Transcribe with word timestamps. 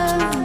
love. 0.00 0.39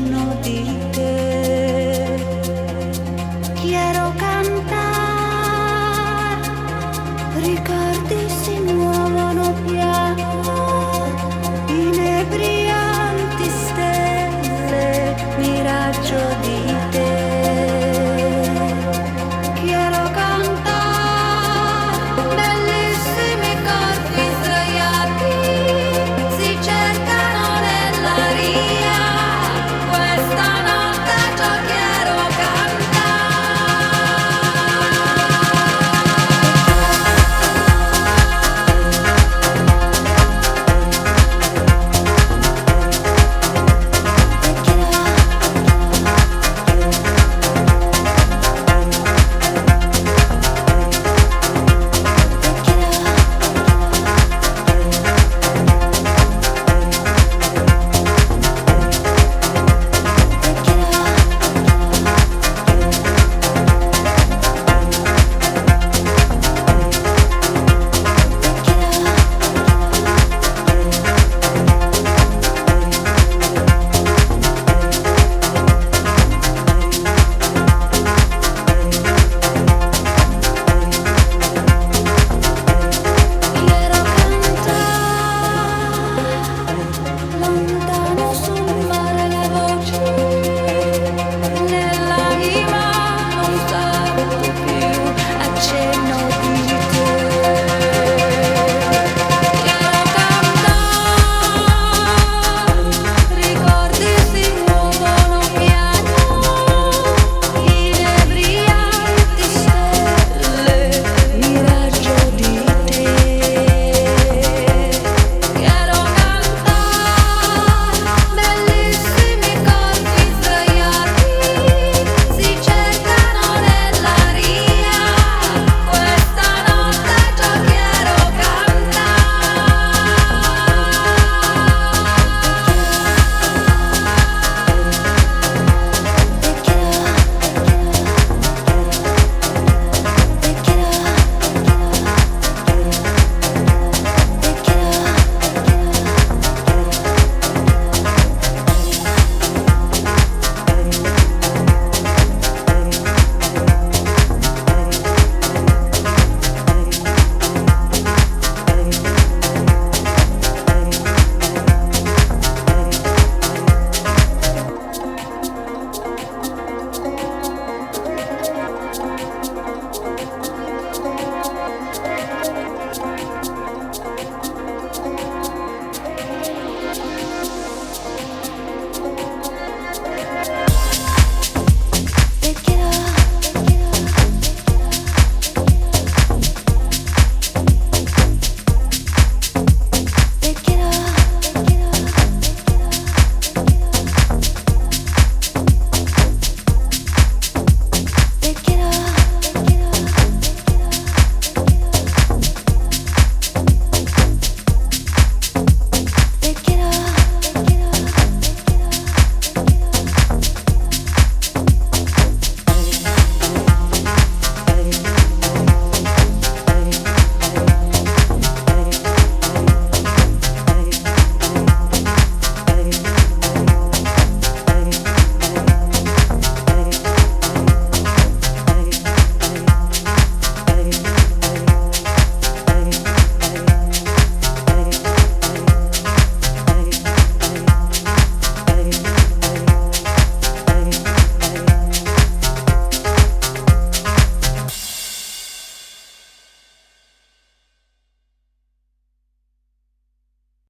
no 0.00 0.34
dices. 0.42 1.25